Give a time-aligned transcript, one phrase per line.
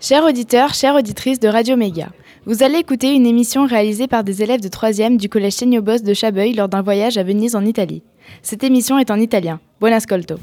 [0.00, 2.10] Chers auditeurs, chères auditrices de Radio Méga,
[2.46, 6.14] vous allez écouter une émission réalisée par des élèves de 3e du collège Boss de
[6.14, 8.04] Chabeuil lors d'un voyage à Venise en Italie.
[8.40, 9.58] Cette émission est en italien.
[9.80, 10.36] Buon ascolto.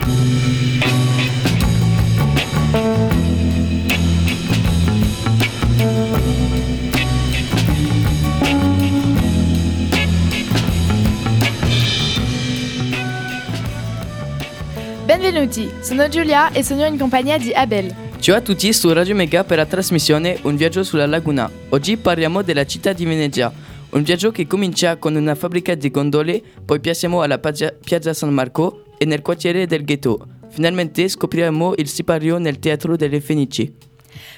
[15.07, 18.04] Benvenuti, sono Giulia e sono in compagnia di Abel.
[18.25, 21.47] Ciao a tutti su Radio Mega per la trasmissione Un viaggio sulla laguna.
[21.69, 23.53] Oggi parliamo della città di Venezia.
[23.91, 28.85] Un viaggio che comincia con una fabbrica di gondole, poi passiamo alla piazza San Marco
[28.97, 30.27] e nel quartiere del ghetto.
[30.49, 33.71] Finalmente scopriremo il sipario nel teatro delle Fenici.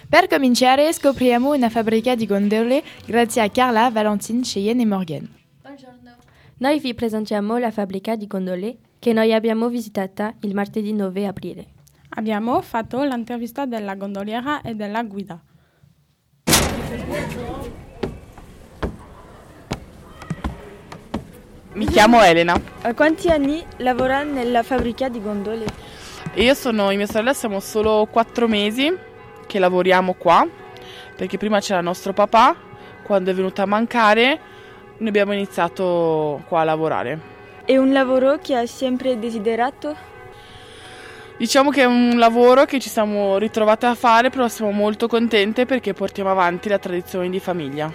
[0.09, 5.30] Per cominciare scopriamo una fabbrica di gondole grazie a Carla, Valentine, Cheyenne e Morgan.
[5.62, 6.16] Buongiorno.
[6.58, 11.67] Noi vi presentiamo la fabbrica di gondole che noi abbiamo visitata il martedì 9 aprile.
[12.10, 15.40] Abbiamo fatto l'intervista della gondoliera e della guida.
[21.73, 22.59] Mi chiamo Elena.
[22.81, 25.66] A quanti anni lavora nella fabbrica di gondole?
[26.36, 28.92] Io sono, e mia sorella siamo solo quattro mesi
[29.46, 30.48] che lavoriamo qua,
[31.16, 32.56] perché prima c'era nostro papà,
[33.03, 34.40] quando è venuto a mancare
[34.98, 37.20] noi abbiamo iniziato qua a lavorare.
[37.64, 39.96] È un lavoro che hai sempre desiderato?
[41.38, 45.68] Diciamo che è un lavoro che ci siamo ritrovate a fare, però siamo molto contente
[45.68, 47.94] perché portiamo avanti la tradizione di famiglia.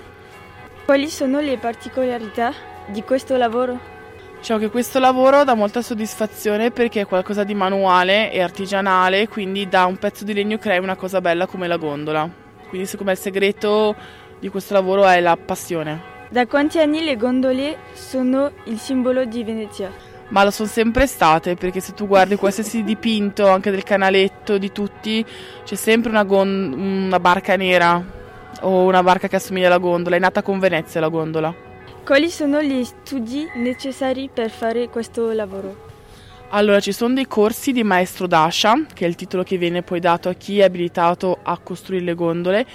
[0.84, 2.52] Quali sono le particolarità
[2.86, 3.90] di questo lavoro?
[4.38, 9.68] Diciamo che questo lavoro dà molta soddisfazione perché è qualcosa di manuale e artigianale, quindi
[9.68, 12.28] da un pezzo di legno crei una cosa bella come la gondola.
[12.68, 13.96] Quindi secondo me il segreto
[14.38, 16.00] di questo lavoro è la passione.
[16.28, 20.11] Da quanti anni le gondole sono il simbolo di Venezia?
[20.28, 24.72] Ma lo sono sempre state, perché se tu guardi qualsiasi dipinto, anche del canaletto, di
[24.72, 25.24] tutti,
[25.64, 28.02] c'è sempre una, gon- una barca nera
[28.60, 30.16] o una barca che assomiglia alla gondola.
[30.16, 31.54] È nata con Venezia la gondola.
[32.04, 35.90] Quali sono gli studi necessari per fare questo lavoro?
[36.54, 40.00] Allora, ci sono dei corsi di maestro d'ascia, che è il titolo che viene poi
[40.00, 42.66] dato a chi è abilitato a costruire le gondole,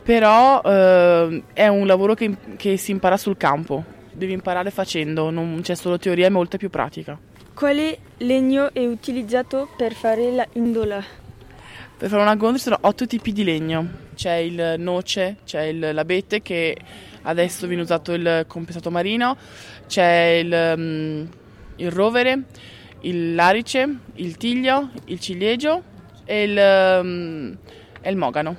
[0.00, 3.82] però eh, è un lavoro che, che, si impara sul campo,
[4.16, 7.18] devi imparare facendo, non c'è solo teoria, è molta più pratica.
[7.54, 11.02] Quale legno è utilizzato per fare la indola?
[11.98, 15.94] Per fare una gondola ci sono otto tipi di legno, c'è il noce, c'è il,
[15.94, 16.76] l'abete che
[17.22, 19.36] adesso viene usato il compensato marino,
[19.86, 21.28] c'è il, um,
[21.76, 22.42] il rovere,
[23.00, 25.82] il larice, il tiglio, il ciliegio
[26.24, 27.56] e il, um,
[28.02, 28.56] e il mogano.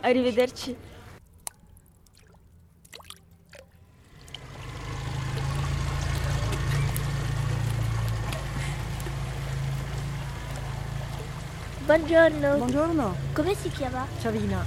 [0.00, 0.74] Arrivederci.
[11.86, 12.56] Buongiorno.
[12.56, 13.14] Buongiorno.
[13.32, 14.04] Come si chiama?
[14.18, 14.66] Savina.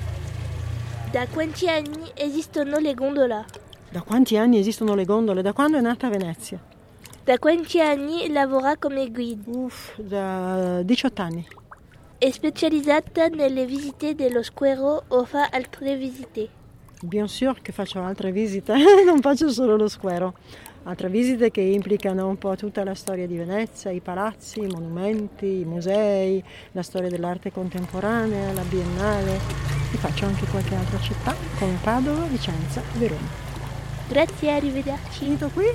[1.12, 3.44] Da quanti anni esistono le gondole?
[3.90, 5.41] Da quanti anni esistono le gondole?
[5.41, 6.63] Da quando è nata Venezia?
[7.25, 9.41] Da quanti anni lavora come guida?
[9.47, 11.46] Uff, da 18 anni.
[12.18, 16.59] È specializzata nelle visite dello square o fa altre visite?
[17.01, 20.33] Bien sûr che faccio altre visite, non faccio solo lo square.
[20.83, 25.61] Altre visite che implicano un po' tutta la storia di Venezia, i palazzi, i monumenti,
[25.61, 26.43] i musei,
[26.73, 29.39] la storia dell'arte contemporanea, la biennale.
[29.93, 33.27] E faccio anche qualche altra città come Padova, Vicenza, Verona.
[34.09, 35.19] Grazie, arrivederci.
[35.19, 35.66] Finito qui?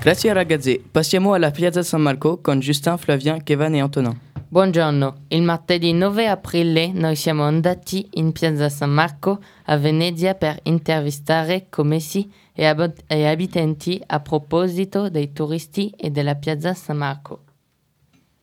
[0.00, 4.31] Grazie ragazzi, passiamo alla piazza San Marco con Justin, Flavien, Kevin e Antonin.
[4.52, 10.58] Buongiorno, il martedì 9 aprile noi siamo andati in piazza San Marco a Venezia per
[10.64, 17.44] intervistare commessi e, ab- e abitanti a proposito dei turisti e della piazza San Marco.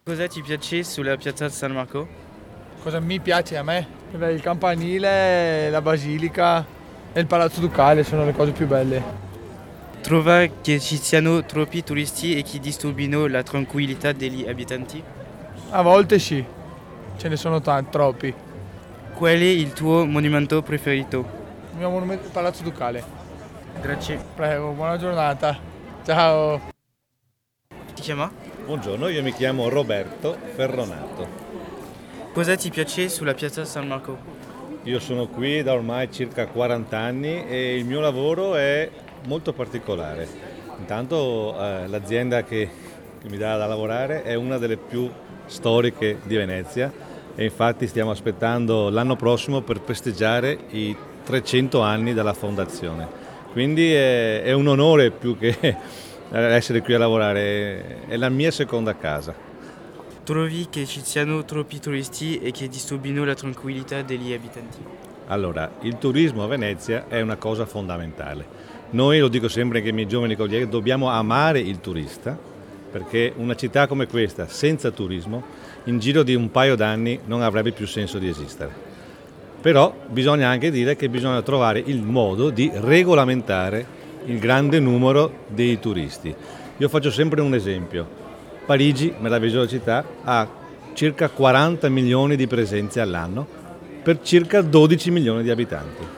[0.03, 2.07] Cosa ti piace sulla piazza San Marco?
[2.81, 3.87] Cosa mi piace a me?
[4.13, 6.65] Il campanile, la basilica
[7.13, 9.03] e il palazzo ducale sono le cose più belle.
[10.01, 15.18] Trova che ci siano troppi turisti e che disturbino la tranquillità degli abitanti?
[15.71, 16.43] A volte sì,
[17.17, 18.33] ce ne sono tanti, troppi.
[19.13, 21.23] Qual è il tuo monumento preferito?
[21.73, 23.03] Il mio monumento è il Palazzo Ducale.
[23.79, 24.19] Grazie.
[24.33, 25.55] Prego, buona giornata.
[26.03, 26.59] Ciao.
[27.93, 28.31] Ti chiama?
[28.65, 31.27] Buongiorno, io mi chiamo Roberto Ferronato.
[32.33, 34.17] Cosa ti piace sulla piazza San Marco?
[34.83, 38.89] Io sono qui da ormai circa 40 anni e il mio lavoro è
[39.27, 40.27] molto particolare.
[40.79, 42.69] Intanto eh, l'azienda che,
[43.21, 45.09] che mi dà da lavorare è una delle più
[45.45, 46.91] storiche di Venezia
[47.35, 53.07] e infatti stiamo aspettando l'anno prossimo per festeggiare i 300 anni dalla fondazione.
[53.51, 55.55] Quindi è, è un onore più che
[56.31, 59.33] essere qui a lavorare, è la mia seconda casa.
[60.23, 64.77] Trovi che ci siano troppi turisti e che disturbino la tranquillità degli abitanti?
[65.27, 68.45] Allora, il turismo a Venezia è una cosa fondamentale.
[68.91, 72.48] Noi, lo dico sempre anche ai miei giovani colleghi, dobbiamo amare il turista
[72.91, 75.43] perché una città come questa, senza turismo,
[75.85, 78.87] in giro di un paio d'anni non avrebbe più senso di esistere.
[79.61, 85.79] Però bisogna anche dire che bisogna trovare il modo di regolamentare il grande numero dei
[85.79, 86.33] turisti.
[86.77, 88.07] Io faccio sempre un esempio.
[88.65, 90.47] Parigi, meravigliosa città, ha
[90.93, 93.47] circa 40 milioni di presenze all'anno
[94.01, 96.17] per circa 12 milioni di abitanti.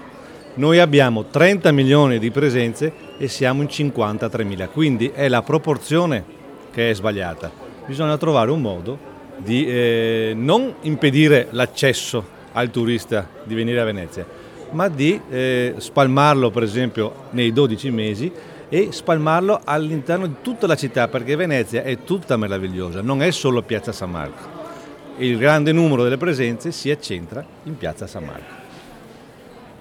[0.53, 6.39] Noi abbiamo 30 milioni di presenze e siamo in 53 mila, quindi è la proporzione
[6.71, 7.51] che è sbagliata.
[7.85, 8.97] Bisogna trovare un modo
[9.37, 14.25] di eh, non impedire l'accesso al turista di venire a Venezia,
[14.71, 18.31] ma di eh, spalmarlo per esempio nei 12 mesi
[18.69, 23.61] e spalmarlo all'interno di tutta la città perché Venezia è tutta meravigliosa, non è solo
[23.61, 24.59] Piazza San Marco.
[25.17, 28.59] Il grande numero delle presenze si accentra in Piazza San Marco.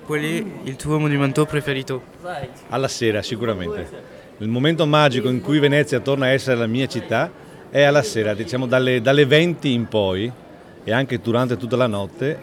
[0.04, 2.02] Qual è il tuo monumento preferito?
[2.70, 4.19] Alla sera sicuramente.
[4.40, 7.30] Il momento magico in cui Venezia torna a essere la mia città
[7.68, 10.32] è alla sera, diciamo dalle, dalle 20 in poi
[10.82, 12.38] e anche durante tutta la notte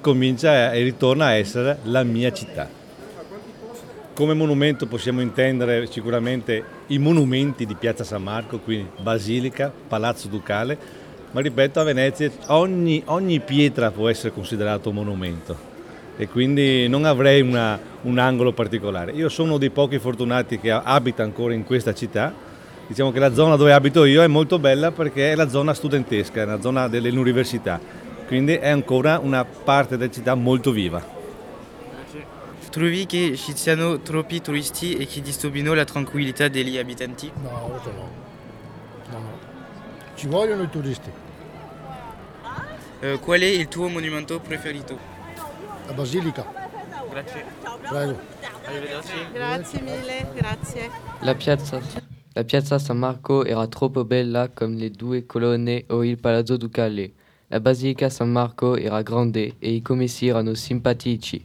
[0.00, 2.68] comincia e ritorna a essere la mia città.
[4.14, 10.78] Come monumento possiamo intendere sicuramente i monumenti di Piazza San Marco, quindi Basilica, Palazzo Ducale,
[11.32, 15.69] ma ripeto a Venezia ogni, ogni pietra può essere considerato monumento
[16.16, 19.12] e quindi non avrei una, un angolo particolare.
[19.12, 22.32] Io sono uno dei pochi fortunati che abita ancora in questa città,
[22.86, 26.42] diciamo che la zona dove abito io è molto bella perché è la zona studentesca,
[26.42, 27.80] è la zona dell'università,
[28.26, 31.18] quindi è ancora una parte della città molto viva.
[32.70, 37.28] Trovi che ci siano troppi turisti e che disturbino la tranquillità degli abitanti?
[37.42, 38.08] No, no.
[39.10, 39.38] no, no.
[40.14, 41.10] Ci vogliono i turisti.
[43.00, 45.09] Uh, qual è il tuo monumento preferito?
[45.90, 46.46] La Basilica.
[47.10, 47.44] Grazie.
[47.88, 48.18] Prego.
[49.32, 50.88] Grazie mille, grazie.
[51.22, 51.80] La piazza,
[52.32, 57.12] la piazza San Marco era troppo bella come le due colonne o il Palazzo Ducale.
[57.48, 61.44] La Basilica San Marco era grande e i commessi erano simpatici.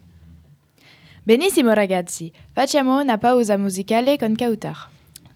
[1.23, 4.89] Benissimo ragazzi, facciamo una pausa musicale con Kautar.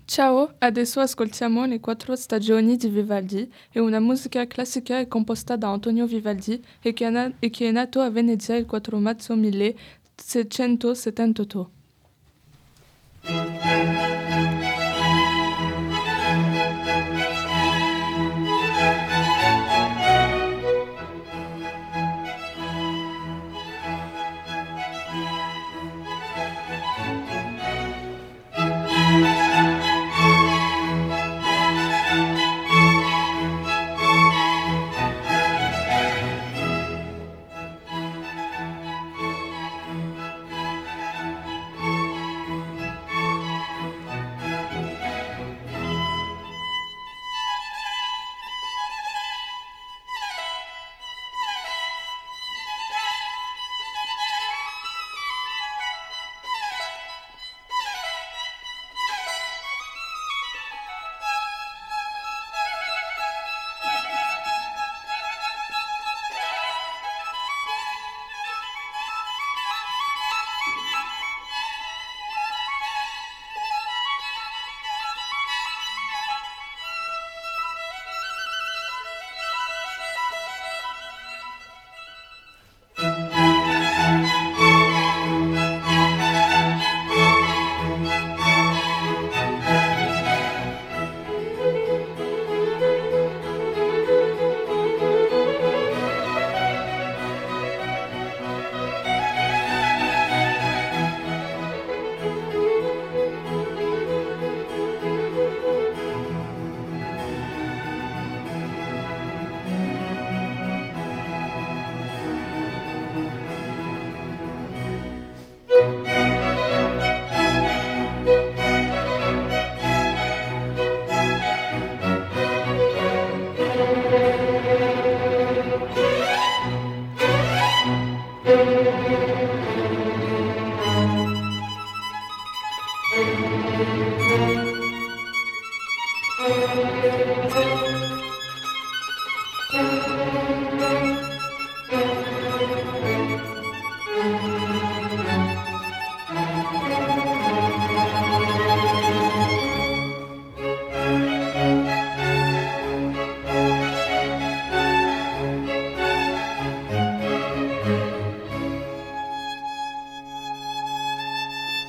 [0.09, 6.07] Ciao, adesso ascoltiamo le quattro stagioni di Vivaldi e una musica classica composta da Antonio
[6.07, 11.78] Vivaldi e che, na- e è nato a Venezia il 4 marzo 1678.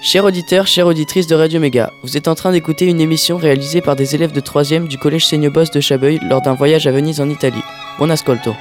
[0.02, 3.82] Chers auditeurs, chères auditrices de Radio Méga, vous êtes en train d'écouter une émission réalisée
[3.82, 7.20] par des élèves de 3e du collège Seignobos de Chabeuil lors d'un voyage à Venise
[7.20, 7.62] en Italie.
[7.98, 8.54] Buon ascolto.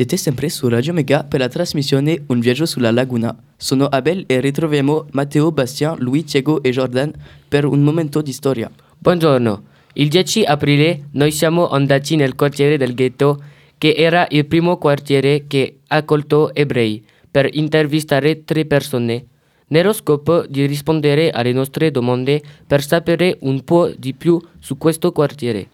[0.00, 3.36] Siete sempre su Radio Mega per la trasmissione Un viaggio sulla laguna.
[3.58, 7.12] Sono Abel e ritroviamo Matteo, Bastien, Louis, Diego e Jordan
[7.46, 8.70] per un momento di storia.
[8.96, 9.62] Buongiorno.
[9.92, 13.42] Il 10 aprile noi siamo andati nel quartiere del ghetto,
[13.76, 19.26] che era il primo quartiere che ha accolto ebrei, per intervistare tre persone,
[19.66, 25.12] nello scopo di rispondere alle nostre domande per sapere un po' di più su questo
[25.12, 25.68] quartiere.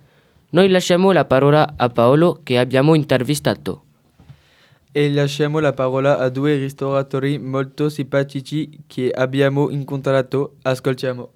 [0.51, 3.83] Noi lasciamo la parola a Paolo che abbiamo intervistato.
[4.97, 10.55] E lasciamo la parola a due ristoratori molto simpatici che abbiamo incontrato.
[10.63, 11.33] Ascoltiamo.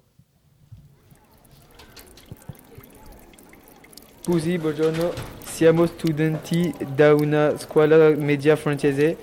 [4.21, 5.13] Scusi, buongiorno.
[5.43, 9.15] Siamo studenti da una scuola media francese.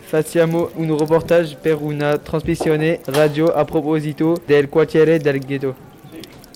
[0.00, 5.76] Facciamo un reportage per una trasmissione radio a proposito del quartiere del ghetto.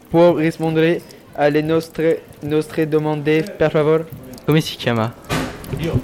[0.09, 1.03] Può rispondere
[1.35, 4.09] alle nostre, nostre domande, per favore?
[4.47, 5.15] Come si chiama?
[5.77, 6.01] Io,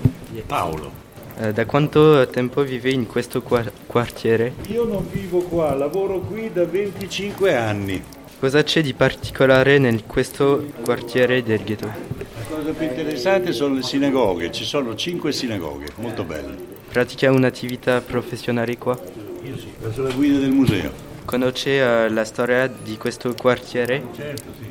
[0.46, 0.95] Paolo.
[1.38, 4.54] Eh, da quanto tempo vive in questo quar- quartiere?
[4.68, 8.02] Io non vivo qua, lavoro qui da 25 anni.
[8.38, 11.86] Cosa c'è di particolare in questo quartiere del ghetto?
[11.86, 16.54] La cosa più interessante sono le sinagoghe, ci sono 5 sinagoghe, molto belle.
[16.88, 18.98] Pratica un'attività professionale qua?
[19.42, 20.90] Io sì, faccio la guida del museo.
[21.26, 24.02] Conosce eh, la storia di questo quartiere?
[24.16, 24.66] Certo, sì.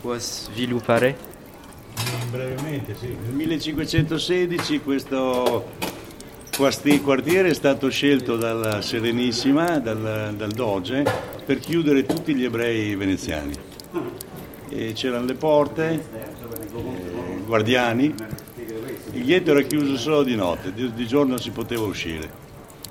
[0.00, 1.16] Può sviluppare?
[2.30, 3.08] Brevemente, sì.
[3.08, 5.94] Nel 1516 questo
[6.56, 11.04] quasti- quartiere è stato scelto dalla Serenissima, dal, dal Doge,
[11.44, 13.52] per chiudere tutti gli ebrei veneziani.
[14.68, 18.12] E c'erano le porte, eh, guardiani,
[19.12, 22.44] il ghetto era chiuso solo di notte, di, di giorno si poteva uscire.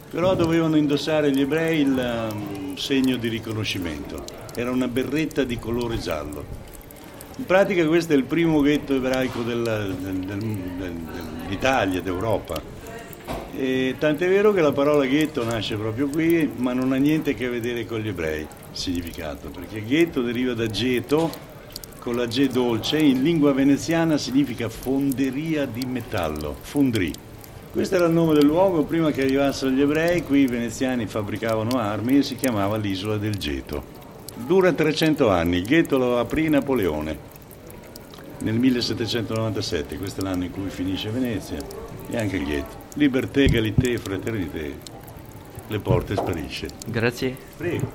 [0.10, 4.24] Però dovevano indossare gli ebrei il um, segno di riconoscimento,
[4.56, 6.64] era una berretta di colore giallo.
[7.38, 10.96] In pratica questo è il primo ghetto ebraico del- del- del- del-
[11.50, 12.62] d'Italia, d'Europa.
[13.58, 17.34] E tant'è vero che la parola ghetto nasce proprio qui, ma non ha niente a
[17.34, 21.32] che vedere con gli ebrei, significato, perché ghetto deriva da geto,
[22.00, 27.14] con la G dolce, in lingua veneziana significa fonderia di metallo, fondri.
[27.72, 31.80] Questo era il nome del luogo, prima che arrivassero gli ebrei, qui i veneziani fabbricavano
[31.80, 33.84] armi e si chiamava l'isola del Geto.
[34.36, 37.34] Dura 300 anni, il ghetto lo aprì Napoleone
[38.40, 41.58] nel 1797, questo è l'anno in cui finisce Venezia,
[42.10, 42.85] e anche il ghetto.
[42.98, 44.74] Liberté, égalité, fraternité.
[45.70, 46.68] Le porte sparisce.
[46.88, 47.36] Grazie.
[47.58, 47.88] Prego.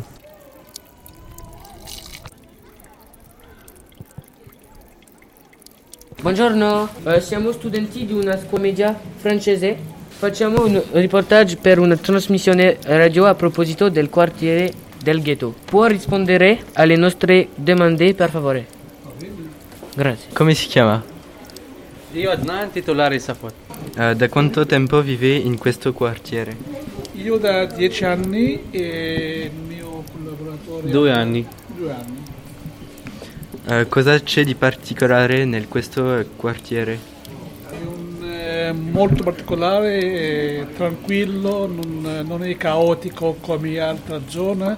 [6.21, 9.75] Buongiorno, eh, siamo studenti di una scuola media francese.
[10.09, 14.71] Facciamo un reportage per una trasmissione radio a proposito del quartiere
[15.03, 15.55] del ghetto.
[15.65, 18.67] Può rispondere alle nostre domande, per favore?
[19.95, 20.29] Grazie.
[20.35, 21.10] Come si chiama?
[22.13, 23.55] Io Adnan, titolare Safot.
[23.97, 26.57] Eh, da quanto tempo vive in questo quartiere?
[27.13, 30.91] Io da dieci anni e il mio collaboratore...
[30.91, 31.47] Due anni.
[31.69, 32.25] Due anni.
[33.65, 36.99] Eh, cosa c'è di particolare nel questo quartiere?
[37.69, 44.77] È un, eh, molto particolare, tranquillo, non, non è caotico come altre zone.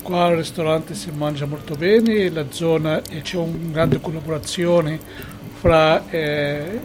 [0.00, 5.32] Qua al ristorante si mangia molto bene, la zona e c'è una grande collaborazione
[5.64, 6.78] fra eh,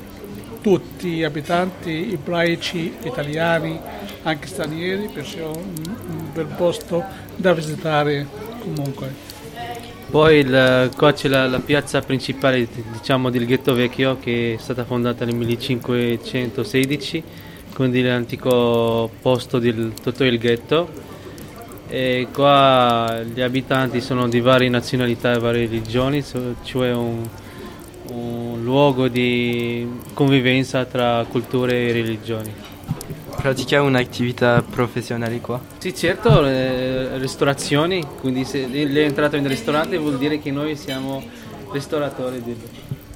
[0.62, 3.78] tutti gli abitanti ebraici, italiani,
[4.24, 7.04] anche stranieri, perciò un, bel posto
[7.36, 8.26] da visitare
[8.62, 9.14] comunque.
[10.10, 14.86] Poi il- qua c'è la, la piazza principale diciamo, del ghetto vecchio che è stata
[14.86, 17.22] fondata nel 1516,
[17.74, 20.90] quindi l'antico posto di tutto il ghetto.
[21.90, 26.24] E qua gli abitanti sono di varie nazionalità e varie religioni,
[26.64, 27.28] cioè un,
[28.12, 32.54] un luogo di convivenza tra culture e religioni.
[33.36, 35.62] Pratica un'attività professionale qua?
[35.78, 40.76] Sì, certo, eh, ristorazioni, quindi se lei è entrato in ristorante vuol dire che noi
[40.76, 41.24] siamo
[41.72, 42.42] ristoratori.
[42.44, 42.56] Di...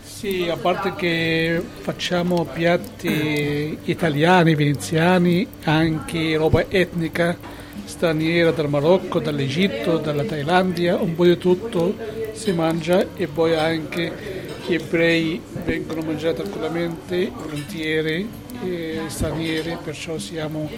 [0.01, 7.35] Sì, a parte che facciamo piatti italiani, veneziani, anche roba etnica,
[7.83, 14.32] straniera dal Marocco, dall'Egitto, dalla Thailandia, un po' di tutto si mangia e poi anche
[14.65, 18.29] gli ebrei vengono mangiati tranquillamente, volentieri,
[18.63, 20.69] e stranieri, perciò siamo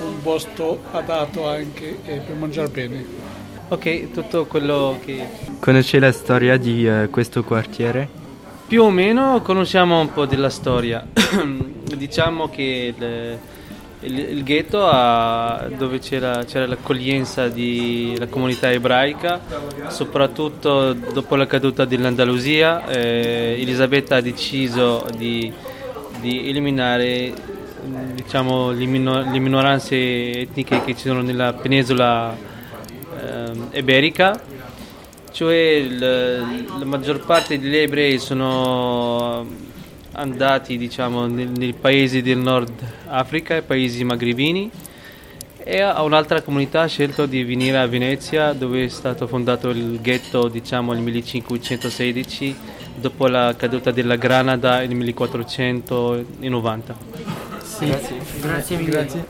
[0.00, 3.04] un posto adatto anche eh, per mangiare bene.
[3.68, 5.24] Ok, tutto quello che...
[5.60, 8.08] Conosce la storia di uh, questo quartiere?
[8.66, 11.06] Più o meno conosciamo un po' della storia.
[11.96, 13.38] diciamo che il,
[14.00, 19.40] il, il ghetto ha, dove c'era, c'era, l'accoglienza della comunità ebraica,
[19.88, 25.52] soprattutto dopo la caduta dell'Andalusia, eh, Elisabetta ha deciso di,
[26.20, 27.32] di eliminare
[28.14, 29.96] diciamo, le, minor- le, minoranze
[30.40, 34.40] etniche che ci sono nella penisola eh, iberica.
[35.32, 39.46] Cioè la maggior parte degli ebrei sono
[40.12, 42.72] andati diciamo, nei, nei, paesi del nord
[43.06, 44.70] Africa, i paesi magrebini
[45.62, 50.48] e un'altra comunità ha scelto di venire a Venezia dove è stato fondato il ghetto
[50.48, 52.56] diciamo, nel 1516
[52.96, 56.96] dopo la caduta della Granada nel 1490.
[57.62, 57.86] Sì.
[57.86, 58.16] Grazie.
[58.40, 58.90] Grazie mille.
[58.90, 59.26] Grazie.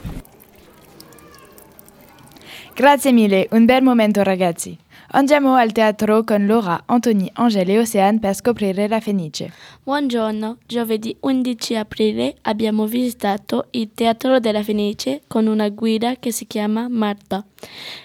[2.75, 4.79] Grazie mille, un bel momento ragazzi.
[5.13, 9.53] Andiamo al teatro con Laura, Anthony, Angela e Oceane per scoprire la Fenice.
[9.83, 16.47] Buongiorno, giovedì 11 aprile abbiamo visitato il Teatro della Fenice con una guida che si
[16.47, 17.45] chiama Marta.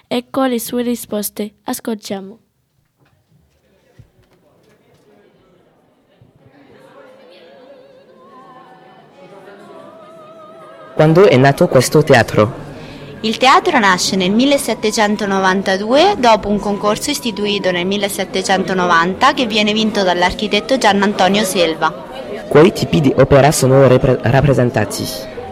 [0.07, 2.39] Ecco le sue risposte, ascoltiamo.
[10.95, 12.64] Quando è nato questo teatro?
[13.21, 20.77] Il teatro nasce nel 1792 dopo un concorso istituito nel 1790 che viene vinto dall'architetto
[20.77, 21.91] Gian Antonio Selva.
[22.47, 25.03] Quali tipi di opera sono repre- rappresentati?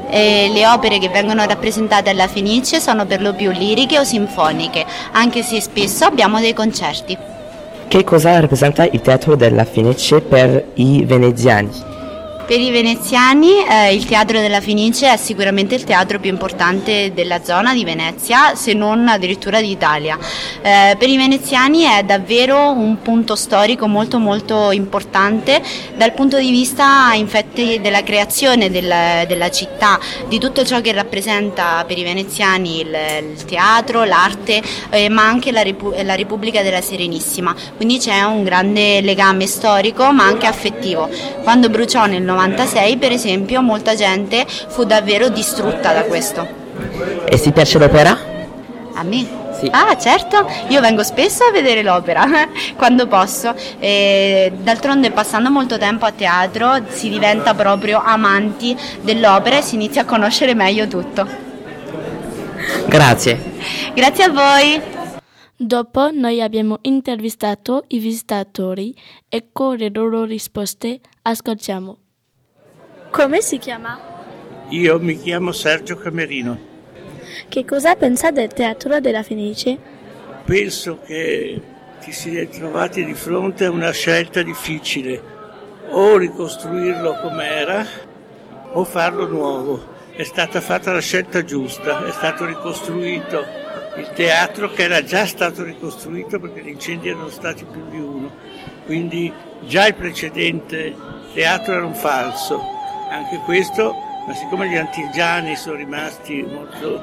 [0.09, 4.85] E le opere che vengono rappresentate alla Fenice sono per lo più liriche o sinfoniche,
[5.13, 7.17] anche se spesso abbiamo dei concerti.
[7.87, 11.92] Che cosa rappresenta il teatro della Fenice per i veneziani?
[12.45, 17.41] Per i veneziani eh, il Teatro della Fenice è sicuramente il teatro più importante della
[17.41, 20.17] zona di Venezia, se non addirittura d'Italia.
[20.61, 25.61] Eh, per i veneziani è davvero un punto storico molto molto importante
[25.95, 31.85] dal punto di vista infatti della creazione del, della città, di tutto ciò che rappresenta
[31.87, 32.97] per i veneziani il,
[33.35, 35.63] il teatro, l'arte, eh, ma anche la,
[36.03, 37.55] la Repubblica della Serenissima.
[37.77, 41.09] Quindi c'è un grande legame storico ma anche affettivo.
[41.41, 46.47] Quando bruciò nel 96 per esempio molta gente fu davvero distrutta da questo.
[47.25, 48.17] E si piace l'opera?
[48.95, 49.41] A me?
[49.59, 49.69] Sì.
[49.71, 52.25] Ah certo, io vengo spesso a vedere l'opera
[52.75, 59.61] quando posso, e d'altronde passando molto tempo a teatro si diventa proprio amanti dell'opera e
[59.61, 61.27] si inizia a conoscere meglio tutto.
[62.87, 63.39] Grazie.
[63.93, 64.81] Grazie a voi.
[65.55, 68.93] Dopo noi abbiamo intervistato i visitatori,
[69.29, 72.02] ecco le loro risposte, ascoltiamo.
[73.13, 73.99] Come si chiama?
[74.69, 76.57] Io mi chiamo Sergio Camerino.
[77.47, 79.77] Che cosa pensa del Teatro della Fenice?
[80.43, 81.61] Penso che
[82.01, 85.21] ci si è trovati di fronte a una scelta difficile,
[85.89, 87.85] o ricostruirlo com'era
[88.71, 89.85] o farlo nuovo.
[90.15, 93.45] È stata fatta la scelta giusta, è stato ricostruito
[93.97, 98.31] il teatro che era già stato ricostruito perché gli incendi erano stati più di uno,
[98.87, 99.31] quindi
[99.67, 100.95] già il precedente
[101.35, 102.81] teatro era un falso
[103.13, 103.95] anche questo,
[104.25, 106.99] ma siccome gli artigiani sono rimasti molto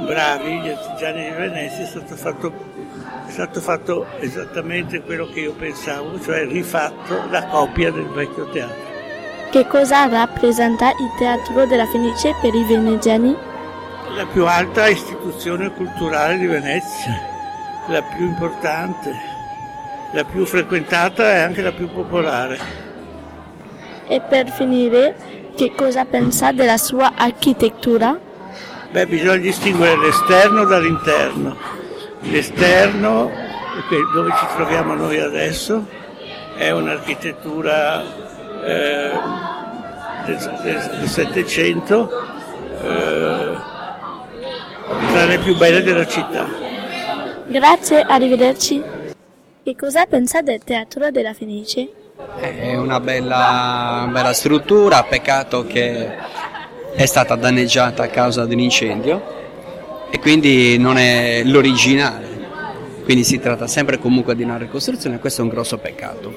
[0.00, 2.52] bravi, gli artigiani di Venezia, è stato fatto,
[3.26, 8.88] è stato fatto esattamente quello che io pensavo, cioè rifatto la copia del vecchio teatro.
[9.50, 13.36] Che cosa rappresenta il Teatro della Fenice per i veneziani?
[14.14, 17.20] La più alta istituzione culturale di Venezia,
[17.88, 19.12] la più importante,
[20.12, 22.58] la più frequentata e anche la più popolare.
[24.06, 28.18] E per finire, che cosa pensa della sua architettura?
[28.92, 31.54] Beh, bisogna distinguere l'esterno dall'interno.
[32.20, 33.30] L'esterno,
[34.14, 35.86] dove ci troviamo noi adesso,
[36.56, 38.02] è un'architettura
[38.64, 39.10] eh,
[40.24, 42.10] del Settecento,
[42.80, 43.58] eh,
[45.12, 46.48] tra le più belle della città.
[47.48, 48.82] Grazie, arrivederci.
[49.62, 51.99] Che cosa pensa del Teatro della Fenice?
[52.36, 56.08] È una bella, bella struttura, peccato che
[56.94, 59.22] è stata danneggiata a causa di un incendio
[60.10, 62.28] e quindi non è l'originale.
[63.04, 66.32] Quindi si tratta sempre comunque di una ricostruzione e questo è un grosso peccato.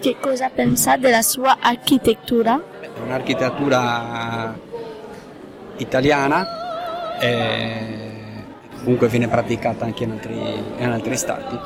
[0.00, 2.60] Che cosa pensa della sua architettura?
[2.80, 4.56] È un'architettura
[5.76, 6.46] italiana,
[8.82, 10.34] comunque viene praticata anche in altri,
[10.78, 11.58] in altri stati.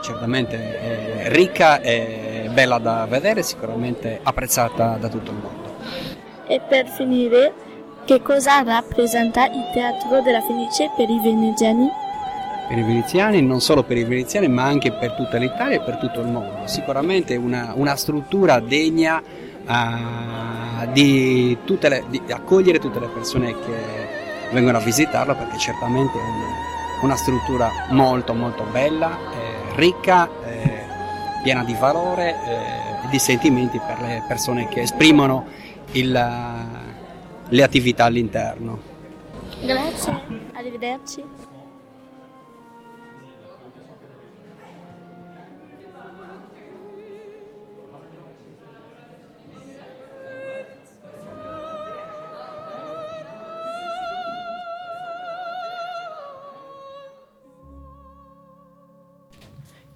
[0.00, 5.76] Certamente è ricca e bella da vedere, sicuramente apprezzata da tutto il mondo.
[6.46, 7.52] E per finire,
[8.04, 11.88] che cosa rappresenta il Teatro della Fenice per i veneziani?
[12.68, 15.98] Per i veneziani, non solo per i veneziani, ma anche per tutta l'Italia e per
[15.98, 16.66] tutto il mondo.
[16.66, 19.22] Sicuramente una, una struttura degna
[19.66, 24.08] uh, di, le, di, accogliere tutte le persone che
[24.52, 26.46] vengono a visitarlo perché certamente è una,
[27.02, 29.47] una struttura molto molto bella, eh,
[29.78, 30.82] ricca, eh,
[31.42, 35.46] piena di valore eh, e di sentimenti per le persone che esprimono
[35.92, 36.10] il,
[37.48, 38.78] le attività all'interno.
[39.60, 40.20] Grazie,
[40.52, 41.22] arrivederci.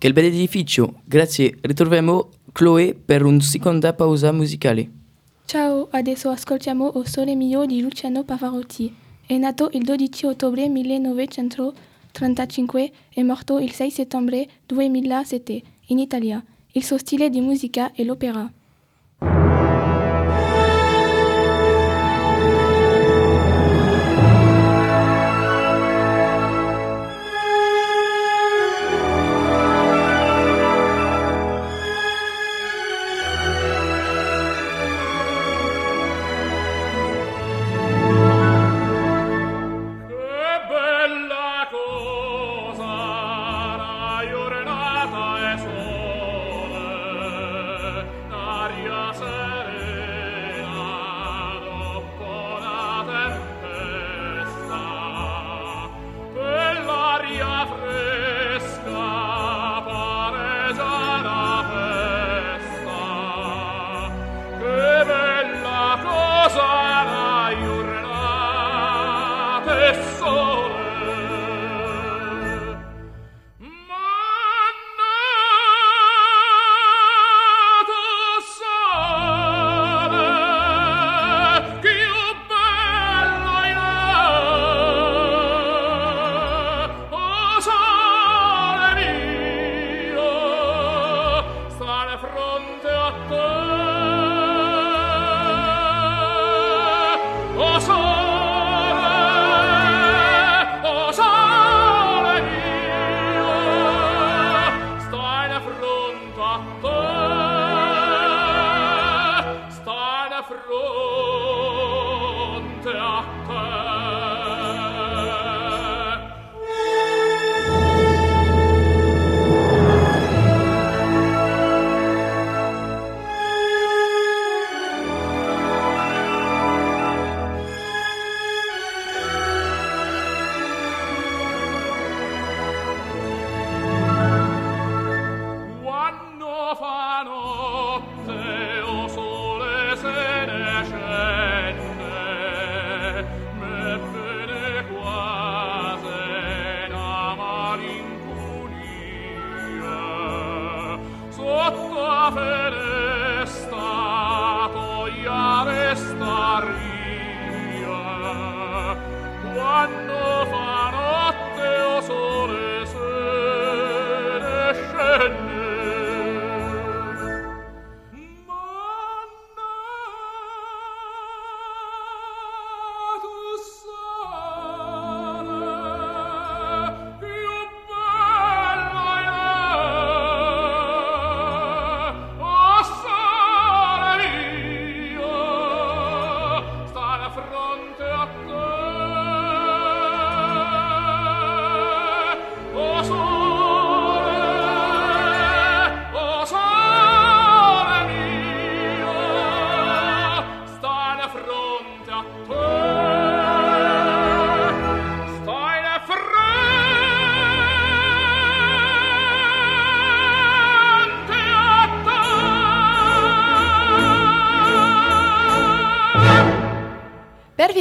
[0.03, 1.57] Che bel edificio, grazie.
[1.61, 4.91] Ritroviamo Chloe per una seconda pausa musicale.
[5.45, 8.93] Ciao, adesso ascoltiamo O Sole Mio di Luciano Pavarotti.
[9.25, 16.45] È nato il 12 ottobre 1935 e morto il 6 settembre 2007 in Italia.
[16.73, 18.53] Il suo stile di musica è l'opera.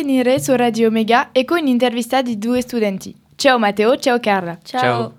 [0.02, 3.16] Finire su Radio Mega e con un'intervista di due studenti.
[3.36, 4.58] Ciao Matteo, ciao Carla.
[4.64, 4.82] Ciao.
[4.82, 5.14] Ciao.